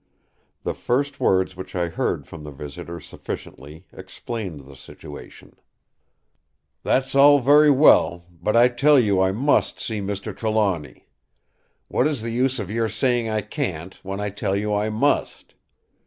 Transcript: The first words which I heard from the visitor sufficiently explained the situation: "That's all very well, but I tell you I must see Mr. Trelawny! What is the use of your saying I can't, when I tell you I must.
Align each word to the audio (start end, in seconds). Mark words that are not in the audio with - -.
The 0.63 0.73
first 0.73 1.19
words 1.19 1.55
which 1.55 1.75
I 1.75 1.87
heard 1.89 2.25
from 2.25 2.43
the 2.43 2.49
visitor 2.49 2.99
sufficiently 2.99 3.85
explained 3.93 4.61
the 4.65 4.75
situation: 4.75 5.53
"That's 6.81 7.13
all 7.13 7.39
very 7.39 7.69
well, 7.69 8.25
but 8.41 8.55
I 8.57 8.67
tell 8.69 8.99
you 8.99 9.21
I 9.21 9.31
must 9.31 9.79
see 9.79 9.99
Mr. 10.01 10.35
Trelawny! 10.35 11.05
What 11.87 12.07
is 12.07 12.23
the 12.23 12.31
use 12.33 12.57
of 12.57 12.71
your 12.71 12.89
saying 12.89 13.29
I 13.29 13.41
can't, 13.41 13.93
when 14.01 14.19
I 14.19 14.31
tell 14.31 14.55
you 14.55 14.73
I 14.73 14.89
must. 14.89 15.53